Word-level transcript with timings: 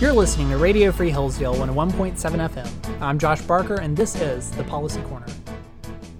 You're 0.00 0.12
listening 0.12 0.50
to 0.50 0.56
Radio 0.56 0.90
Free 0.90 1.10
Hillsdale 1.10 1.54
101.7 1.54 2.16
FM. 2.16 3.00
I'm 3.00 3.20
Josh 3.20 3.40
Barker, 3.42 3.76
and 3.76 3.96
this 3.96 4.20
is 4.20 4.50
the 4.50 4.64
Policy 4.64 5.00
Corner. 5.02 5.26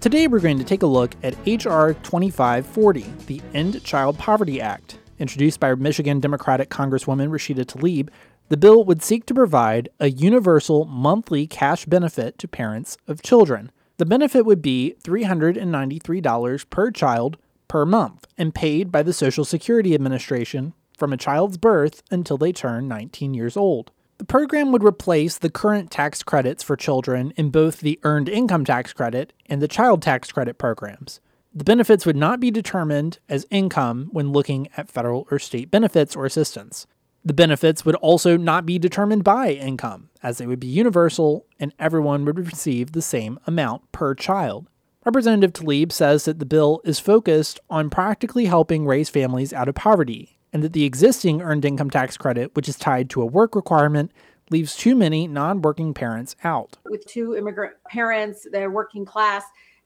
Today, 0.00 0.28
we're 0.28 0.38
going 0.38 0.58
to 0.58 0.64
take 0.64 0.82
a 0.82 0.86
look 0.86 1.16
at 1.24 1.34
H.R. 1.44 1.94
2540, 1.94 3.04
the 3.26 3.42
End 3.52 3.82
Child 3.82 4.16
Poverty 4.18 4.60
Act. 4.60 4.98
Introduced 5.18 5.58
by 5.58 5.74
Michigan 5.74 6.20
Democratic 6.20 6.70
Congresswoman 6.70 7.30
Rashida 7.30 7.64
Tlaib, 7.64 8.08
the 8.48 8.56
bill 8.56 8.84
would 8.84 9.02
seek 9.02 9.26
to 9.26 9.34
provide 9.34 9.88
a 9.98 10.10
universal 10.10 10.84
monthly 10.84 11.48
cash 11.48 11.84
benefit 11.84 12.38
to 12.38 12.46
parents 12.46 12.96
of 13.08 13.22
children. 13.22 13.72
The 13.96 14.06
benefit 14.06 14.46
would 14.46 14.62
be 14.62 14.94
$393 15.02 16.70
per 16.70 16.90
child 16.92 17.36
per 17.68 17.84
month 17.86 18.26
and 18.36 18.54
paid 18.54 18.92
by 18.92 19.02
the 19.02 19.12
Social 19.12 19.44
Security 19.44 19.94
Administration 19.94 20.74
from 20.96 21.12
a 21.12 21.16
child's 21.16 21.56
birth 21.56 22.02
until 22.10 22.38
they 22.38 22.52
turn 22.52 22.88
19 22.88 23.34
years 23.34 23.56
old. 23.56 23.90
The 24.18 24.24
program 24.24 24.70
would 24.70 24.84
replace 24.84 25.38
the 25.38 25.50
current 25.50 25.90
tax 25.90 26.22
credits 26.22 26.62
for 26.62 26.76
children 26.76 27.32
in 27.36 27.50
both 27.50 27.80
the 27.80 27.98
Earned 28.04 28.28
Income 28.28 28.66
Tax 28.66 28.92
Credit 28.92 29.32
and 29.46 29.60
the 29.60 29.66
Child 29.66 30.00
Tax 30.02 30.30
Credit 30.30 30.58
programs. 30.58 31.20
The 31.54 31.64
benefits 31.64 32.06
would 32.06 32.16
not 32.16 32.38
be 32.38 32.50
determined 32.50 33.18
as 33.28 33.46
income 33.50 34.08
when 34.12 34.32
looking 34.32 34.68
at 34.76 34.90
federal 34.90 35.26
or 35.30 35.38
state 35.38 35.70
benefits 35.70 36.14
or 36.14 36.24
assistance. 36.24 36.86
The 37.24 37.34
benefits 37.34 37.84
would 37.84 37.94
also 37.96 38.36
not 38.36 38.64
be 38.64 38.78
determined 38.78 39.22
by 39.22 39.50
income, 39.50 40.08
as 40.22 40.38
they 40.38 40.46
would 40.46 40.60
be 40.60 40.66
universal 40.66 41.46
and 41.60 41.74
everyone 41.78 42.24
would 42.24 42.38
receive 42.38 42.92
the 42.92 43.02
same 43.02 43.38
amount 43.46 43.90
per 43.92 44.14
child. 44.14 44.68
Representative 45.04 45.52
Tlaib 45.52 45.90
says 45.90 46.26
that 46.26 46.38
the 46.38 46.46
bill 46.46 46.80
is 46.84 47.00
focused 47.00 47.58
on 47.68 47.90
practically 47.90 48.44
helping 48.44 48.86
raise 48.86 49.08
families 49.08 49.52
out 49.52 49.68
of 49.68 49.74
poverty 49.74 50.38
and 50.52 50.62
that 50.62 50.74
the 50.74 50.84
existing 50.84 51.42
earned 51.42 51.64
income 51.64 51.90
tax 51.90 52.16
credit, 52.16 52.54
which 52.54 52.68
is 52.68 52.76
tied 52.76 53.10
to 53.10 53.20
a 53.20 53.26
work 53.26 53.56
requirement, 53.56 54.12
leaves 54.50 54.76
too 54.76 54.94
many 54.94 55.26
non 55.26 55.60
working 55.60 55.92
parents 55.92 56.36
out. 56.44 56.78
With 56.84 57.04
two 57.06 57.34
immigrant 57.36 57.74
parents, 57.88 58.46
they're 58.52 58.70
working 58.70 59.04
class, 59.04 59.42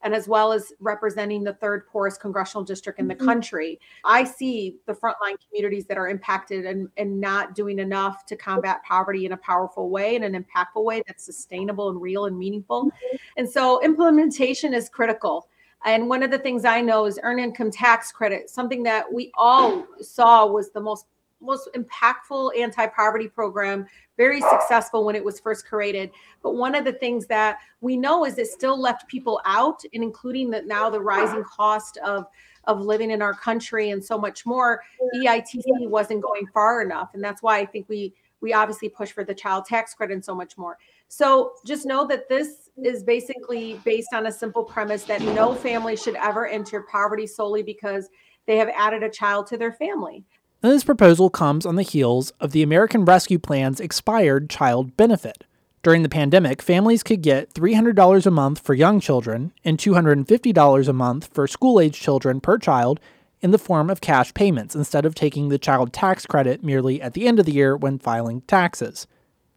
and 0.06 0.14
as 0.14 0.28
well 0.28 0.52
as 0.52 0.72
representing 0.78 1.42
the 1.42 1.54
third 1.54 1.84
poorest 1.88 2.20
congressional 2.20 2.62
district 2.62 3.00
in 3.00 3.08
the 3.08 3.14
mm-hmm. 3.16 3.26
country, 3.26 3.80
I 4.04 4.22
see 4.22 4.76
the 4.86 4.92
frontline 4.92 5.34
communities 5.48 5.84
that 5.86 5.98
are 5.98 6.08
impacted 6.08 6.64
and, 6.64 6.88
and 6.96 7.20
not 7.20 7.56
doing 7.56 7.80
enough 7.80 8.24
to 8.26 8.36
combat 8.36 8.84
poverty 8.84 9.26
in 9.26 9.32
a 9.32 9.36
powerful 9.36 9.90
way, 9.90 10.14
in 10.14 10.22
an 10.22 10.32
impactful 10.32 10.84
way 10.84 11.02
that's 11.08 11.24
sustainable 11.24 11.90
and 11.90 12.00
real 12.00 12.26
and 12.26 12.38
meaningful. 12.38 12.84
Mm-hmm. 12.84 13.16
And 13.36 13.50
so 13.50 13.82
implementation 13.82 14.72
is 14.72 14.88
critical. 14.88 15.48
And 15.84 16.08
one 16.08 16.22
of 16.22 16.30
the 16.30 16.38
things 16.38 16.64
I 16.64 16.82
know 16.82 17.06
is 17.06 17.18
earned 17.24 17.40
income 17.40 17.72
tax 17.72 18.12
credit, 18.12 18.48
something 18.48 18.84
that 18.84 19.12
we 19.12 19.32
all 19.36 19.84
saw 20.00 20.46
was 20.46 20.70
the 20.70 20.80
most 20.80 21.06
most 21.40 21.68
impactful 21.74 22.58
anti-poverty 22.58 23.28
program 23.28 23.86
very 24.16 24.40
successful 24.40 25.04
when 25.04 25.14
it 25.14 25.24
was 25.24 25.38
first 25.38 25.66
created. 25.66 26.10
But 26.42 26.54
one 26.54 26.74
of 26.74 26.84
the 26.84 26.92
things 26.92 27.26
that 27.26 27.58
we 27.80 27.96
know 27.96 28.24
is 28.24 28.38
it 28.38 28.46
still 28.46 28.80
left 28.80 29.08
people 29.08 29.40
out 29.44 29.82
and 29.92 30.02
including 30.02 30.50
that 30.50 30.66
now 30.66 30.88
the 30.90 31.00
rising 31.00 31.44
cost 31.44 31.98
of 31.98 32.26
of 32.64 32.80
living 32.80 33.12
in 33.12 33.22
our 33.22 33.34
country 33.34 33.90
and 33.90 34.04
so 34.04 34.18
much 34.18 34.44
more 34.44 34.82
eitc 35.22 35.62
wasn't 35.88 36.20
going 36.20 36.46
far 36.48 36.82
enough. 36.82 37.10
And 37.14 37.22
that's 37.22 37.42
why 37.42 37.58
i 37.58 37.66
think 37.66 37.88
we 37.88 38.12
we 38.40 38.52
obviously 38.52 38.88
push 38.88 39.12
for 39.12 39.24
the 39.24 39.34
child 39.34 39.64
tax 39.64 39.94
credit 39.94 40.14
and 40.14 40.24
so 40.24 40.34
much 40.34 40.58
more. 40.58 40.78
So 41.08 41.52
just 41.64 41.86
know 41.86 42.06
that 42.06 42.28
this 42.28 42.70
is 42.76 43.02
basically 43.02 43.80
based 43.84 44.12
on 44.12 44.26
a 44.26 44.32
simple 44.32 44.64
premise 44.64 45.04
that 45.04 45.22
no 45.22 45.54
family 45.54 45.96
should 45.96 46.16
ever 46.16 46.46
enter 46.46 46.82
poverty 46.82 47.26
solely 47.26 47.62
because 47.62 48.08
they 48.46 48.56
have 48.56 48.68
added 48.74 49.02
a 49.02 49.10
child 49.10 49.46
to 49.48 49.56
their 49.56 49.72
family. 49.72 50.24
This 50.66 50.82
proposal 50.82 51.30
comes 51.30 51.64
on 51.64 51.76
the 51.76 51.82
heels 51.82 52.32
of 52.40 52.50
the 52.50 52.64
American 52.64 53.04
Rescue 53.04 53.38
Plan's 53.38 53.78
expired 53.78 54.50
child 54.50 54.96
benefit. 54.96 55.44
During 55.84 56.02
the 56.02 56.08
pandemic, 56.08 56.60
families 56.60 57.04
could 57.04 57.22
get 57.22 57.54
$300 57.54 58.26
a 58.26 58.30
month 58.32 58.58
for 58.58 58.74
young 58.74 58.98
children 58.98 59.52
and 59.64 59.78
$250 59.78 60.88
a 60.88 60.92
month 60.92 61.30
for 61.32 61.46
school 61.46 61.78
age 61.78 62.00
children 62.00 62.40
per 62.40 62.58
child 62.58 62.98
in 63.40 63.52
the 63.52 63.58
form 63.58 63.88
of 63.88 64.00
cash 64.00 64.34
payments 64.34 64.74
instead 64.74 65.06
of 65.06 65.14
taking 65.14 65.50
the 65.50 65.58
child 65.58 65.92
tax 65.92 66.26
credit 66.26 66.64
merely 66.64 67.00
at 67.00 67.14
the 67.14 67.28
end 67.28 67.38
of 67.38 67.46
the 67.46 67.52
year 67.52 67.76
when 67.76 68.00
filing 68.00 68.40
taxes. 68.42 69.06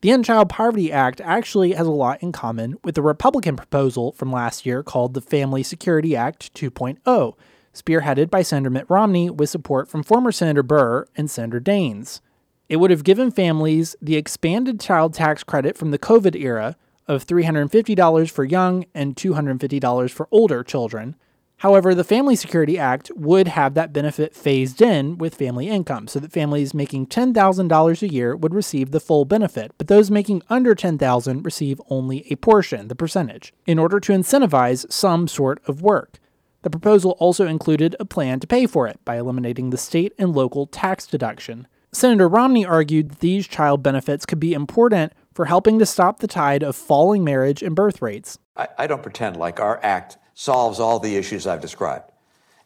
The 0.02 0.12
End 0.12 0.26
Child 0.26 0.50
Poverty 0.50 0.92
Act 0.92 1.22
actually 1.22 1.74
has 1.74 1.88
a 1.88 1.92
lot 1.92 2.22
in 2.22 2.32
common 2.32 2.78
with 2.84 2.94
the 2.94 3.02
Republican 3.02 3.56
proposal 3.56 4.12
from 4.12 4.32
last 4.32 4.64
year 4.64 4.84
called 4.84 5.16
the 5.16 5.22
Family 5.22 5.64
Security 5.64 6.16
Act 6.16 6.54
2.0, 6.54 7.34
spearheaded 7.74 8.30
by 8.30 8.42
Senator 8.42 8.70
Mitt 8.70 8.90
Romney 8.90 9.30
with 9.30 9.50
support 9.50 9.88
from 9.88 10.04
former 10.04 10.32
Senator 10.32 10.64
Burr 10.64 11.06
and 11.16 11.30
Senator 11.30 11.60
Daines. 11.60 12.22
It 12.68 12.78
would 12.78 12.92
have 12.92 13.04
given 13.04 13.32
families 13.32 13.96
the 14.02 14.16
expanded 14.16 14.80
child 14.80 15.14
tax 15.14 15.44
credit 15.44 15.78
from 15.78 15.92
the 15.92 16.00
COVID 16.00 16.36
era 16.36 16.76
of 17.08 17.26
$350 17.26 18.30
for 18.30 18.44
young 18.44 18.86
and 18.94 19.16
$250 19.16 20.12
for 20.12 20.28
older 20.32 20.64
children, 20.64 21.16
However, 21.60 21.94
the 21.94 22.06
Family 22.06 22.38
Security 22.38 22.78
Act 22.78 23.12
would 23.18 23.50
have 23.50 23.74
that 23.74 23.92
benefit 23.92 24.34
phased 24.34 24.82
in 24.82 25.18
with 25.18 25.36
family 25.36 25.68
income 25.68 26.08
so 26.08 26.18
that 26.22 26.32
families 26.32 26.74
making 26.74 27.08
$10,000 27.08 28.02
a 28.02 28.14
year 28.14 28.34
would 28.34 28.54
receive 28.54 28.92
the 28.92 29.02
full 29.02 29.26
benefit, 29.26 29.74
but 29.78 29.90
those 29.90 30.10
making 30.10 30.42
under 30.50 30.74
10,000 30.74 31.44
receive 31.44 31.82
only 31.90 32.26
a 32.32 32.38
portion, 32.38 32.88
the 32.88 32.96
percentage, 32.96 33.54
in 33.66 33.78
order 33.78 34.00
to 34.00 34.14
incentivize 34.14 34.90
some 34.90 35.28
sort 35.28 35.60
of 35.68 35.82
work. 35.82 36.19
The 36.62 36.70
proposal 36.70 37.12
also 37.20 37.48
included 37.48 37.96
a 38.00 38.06
plan 38.06 38.40
to 38.42 38.48
pay 38.48 38.66
for 38.66 38.88
it 38.88 39.00
by 39.06 39.18
eliminating 39.18 39.70
the 39.70 39.78
state 39.78 40.14
and 40.18 40.36
local 40.36 40.68
tax 40.68 41.08
deduction. 41.08 41.68
Senator 41.92 42.28
Romney 42.28 42.66
argued 42.66 43.12
that 43.12 43.20
these 43.20 43.48
child 43.48 43.82
benefits 43.82 44.26
could 44.26 44.40
be 44.40 44.54
important 44.54 45.14
for 45.34 45.46
helping 45.46 45.80
to 45.80 45.86
stop 45.86 46.20
the 46.20 46.28
tide 46.28 46.62
of 46.64 46.76
falling 46.76 47.24
marriage 47.24 47.64
and 47.64 47.76
birth 47.76 48.02
rates. 48.02 48.38
I, 48.58 48.68
I 48.78 48.88
don't 48.88 49.02
pretend 49.02 49.38
like 49.38 49.60
our 49.60 49.80
act 49.84 50.18
solves 50.34 50.80
all 50.80 51.00
the 51.00 51.16
issues 51.16 51.48
I've 51.48 51.62
described 51.62 52.12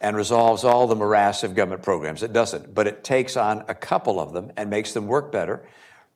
and 0.01 0.17
resolves 0.17 0.63
all 0.63 0.85
the 0.87 0.95
morass 0.95 1.43
of 1.43 1.55
government 1.55 1.81
programs. 1.81 2.23
It 2.23 2.33
doesn't, 2.33 2.73
but 2.73 2.87
it 2.87 3.03
takes 3.03 3.37
on 3.37 3.63
a 3.69 3.75
couple 3.75 4.19
of 4.19 4.33
them 4.33 4.51
and 4.57 4.69
makes 4.69 4.93
them 4.93 5.07
work 5.07 5.31
better, 5.31 5.65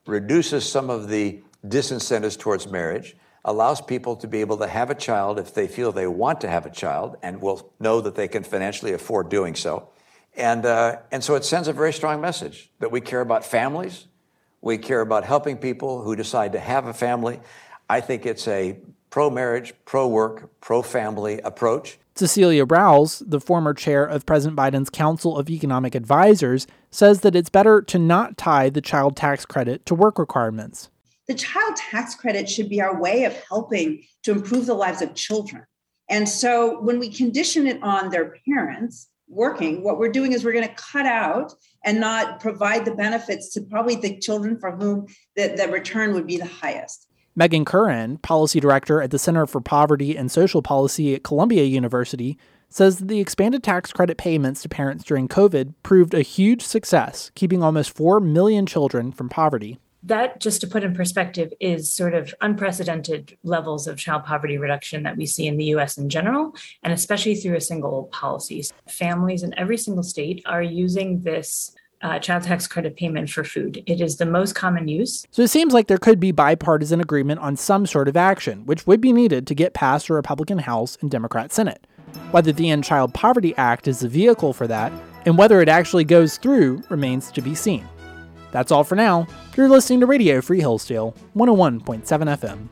reduces 0.05 0.69
some 0.69 0.89
of 0.89 1.07
the 1.07 1.41
disincentives 1.65 2.37
towards 2.37 2.67
marriage, 2.67 3.15
allows 3.47 3.79
people 3.79 4.17
to 4.17 4.27
be 4.27 4.41
able 4.41 4.57
to 4.57 4.67
have 4.67 4.89
a 4.89 4.95
child 4.95 5.39
if 5.39 5.53
they 5.53 5.67
feel 5.67 5.91
they 5.93 6.05
want 6.05 6.41
to 6.41 6.49
have 6.49 6.65
a 6.65 6.69
child 6.69 7.15
and 7.23 7.41
will 7.41 7.73
know 7.79 8.01
that 8.01 8.13
they 8.13 8.27
can 8.27 8.43
financially 8.43 8.91
afford 8.91 9.29
doing 9.29 9.55
so. 9.55 9.89
And, 10.35 10.65
uh, 10.65 10.97
and 11.11 11.23
so 11.23 11.35
it 11.35 11.45
sends 11.45 11.69
a 11.69 11.73
very 11.73 11.93
strong 11.93 12.19
message 12.19 12.69
that 12.79 12.91
we 12.91 12.99
care 12.99 13.21
about 13.21 13.45
families, 13.45 14.07
we 14.61 14.77
care 14.77 14.99
about 14.99 15.23
helping 15.23 15.57
people 15.57 16.03
who 16.03 16.15
decide 16.15 16.51
to 16.51 16.59
have 16.59 16.87
a 16.87 16.93
family. 16.93 17.39
I 17.89 18.01
think 18.01 18.25
it's 18.25 18.47
a 18.49 18.77
pro 19.09 19.29
marriage, 19.29 19.73
pro 19.85 20.07
work, 20.07 20.51
pro 20.59 20.81
family 20.81 21.39
approach. 21.39 21.97
Cecilia 22.15 22.65
Rouse, 22.65 23.23
the 23.25 23.39
former 23.39 23.73
chair 23.73 24.03
of 24.03 24.25
President 24.25 24.57
Biden's 24.57 24.89
Council 24.89 25.37
of 25.37 25.49
Economic 25.49 25.95
Advisors, 25.95 26.67
says 26.91 27.21
that 27.21 27.35
it's 27.35 27.49
better 27.49 27.81
to 27.83 27.97
not 27.97 28.37
tie 28.37 28.69
the 28.69 28.81
child 28.81 29.15
tax 29.15 29.45
credit 29.45 29.85
to 29.85 29.95
work 29.95 30.19
requirements. 30.19 30.89
The 31.27 31.35
child 31.35 31.75
tax 31.75 32.15
credit 32.15 32.49
should 32.49 32.69
be 32.69 32.81
our 32.81 32.99
way 32.99 33.25
of 33.25 33.35
helping 33.49 34.03
to 34.23 34.31
improve 34.31 34.65
the 34.65 34.73
lives 34.73 35.01
of 35.01 35.13
children. 35.13 35.63
And 36.09 36.27
so 36.27 36.79
when 36.81 36.99
we 36.99 37.09
condition 37.09 37.67
it 37.67 37.81
on 37.83 38.09
their 38.09 38.35
parents 38.47 39.09
working, 39.27 39.83
what 39.83 39.99
we're 39.99 40.11
doing 40.11 40.31
is 40.31 40.45
we're 40.45 40.53
going 40.53 40.67
to 40.67 40.75
cut 40.75 41.05
out 41.05 41.53
and 41.83 41.99
not 41.99 42.39
provide 42.39 42.85
the 42.85 42.95
benefits 42.95 43.53
to 43.53 43.61
probably 43.61 43.95
the 43.95 44.17
children 44.19 44.57
for 44.57 44.71
whom 44.71 45.07
the, 45.35 45.53
the 45.57 45.67
return 45.71 46.13
would 46.13 46.27
be 46.27 46.37
the 46.37 46.45
highest. 46.45 47.07
Megan 47.35 47.65
Curran, 47.65 48.17
policy 48.19 48.59
director 48.59 49.01
at 49.01 49.11
the 49.11 49.19
Center 49.19 49.45
for 49.45 49.61
Poverty 49.61 50.17
and 50.17 50.31
Social 50.31 50.61
Policy 50.61 51.13
at 51.13 51.23
Columbia 51.23 51.65
University, 51.65 52.37
says 52.69 52.97
that 52.97 53.07
the 53.07 53.19
expanded 53.19 53.63
tax 53.63 53.93
credit 53.93 54.17
payments 54.17 54.61
to 54.61 54.69
parents 54.69 55.03
during 55.03 55.27
COVID 55.27 55.73
proved 55.83 56.13
a 56.13 56.21
huge 56.21 56.63
success, 56.63 57.31
keeping 57.35 57.61
almost 57.61 57.95
4 57.95 58.19
million 58.19 58.65
children 58.65 59.11
from 59.11 59.29
poverty. 59.29 59.77
That, 60.03 60.39
just 60.39 60.61
to 60.61 60.67
put 60.67 60.83
in 60.83 60.93
perspective, 60.93 61.51
is 61.59 61.91
sort 61.91 62.13
of 62.13 62.33
unprecedented 62.41 63.37
levels 63.43 63.87
of 63.87 63.97
child 63.97 64.23
poverty 64.23 64.57
reduction 64.57 65.03
that 65.03 65.17
we 65.17 65.25
see 65.25 65.47
in 65.47 65.57
the 65.57 65.65
US 65.75 65.97
in 65.97 66.09
general, 66.09 66.55
and 66.83 66.93
especially 66.93 67.35
through 67.35 67.55
a 67.55 67.61
single 67.61 68.05
policy. 68.05 68.63
Families 68.87 69.43
in 69.43 69.57
every 69.57 69.77
single 69.77 70.03
state 70.03 70.41
are 70.45 70.61
using 70.61 71.21
this 71.21 71.75
uh, 72.01 72.19
child 72.19 72.43
tax 72.43 72.67
credit 72.67 72.95
payment 72.95 73.29
for 73.29 73.43
food. 73.43 73.83
It 73.85 74.01
is 74.01 74.17
the 74.17 74.25
most 74.25 74.53
common 74.53 74.87
use. 74.87 75.25
So 75.31 75.41
it 75.41 75.49
seems 75.49 75.73
like 75.73 75.87
there 75.87 75.97
could 75.97 76.19
be 76.19 76.31
bipartisan 76.31 77.01
agreement 77.01 77.39
on 77.39 77.55
some 77.55 77.85
sort 77.85 78.07
of 78.07 78.15
action, 78.15 78.65
which 78.65 78.85
would 78.85 79.01
be 79.01 79.11
needed 79.11 79.47
to 79.47 79.55
get 79.55 79.73
past 79.73 80.09
a 80.09 80.13
Republican 80.13 80.59
House 80.59 80.97
and 81.01 81.09
Democrat 81.09 81.51
Senate. 81.51 81.87
Whether 82.31 82.51
the 82.51 82.69
End 82.69 82.83
Child 82.83 83.13
Poverty 83.13 83.55
Act 83.57 83.87
is 83.87 83.99
the 83.99 84.07
vehicle 84.07 84.53
for 84.53 84.67
that, 84.67 84.91
and 85.25 85.37
whether 85.37 85.61
it 85.61 85.69
actually 85.69 86.05
goes 86.05 86.37
through, 86.37 86.83
remains 86.89 87.31
to 87.31 87.41
be 87.41 87.55
seen. 87.55 87.85
That's 88.51 88.71
all 88.71 88.83
for 88.83 88.95
now. 88.95 89.27
You're 89.57 89.67
listening 89.67 90.01
to 90.01 90.05
Radio 90.05 90.39
Free 90.39 90.59
Hillsdale, 90.59 91.15
101.7 91.35 92.03
FM. 92.05 92.69